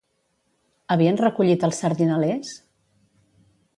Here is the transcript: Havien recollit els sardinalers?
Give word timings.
Havien 0.95 1.19
recollit 1.21 1.65
els 1.67 1.81
sardinalers? 1.85 2.57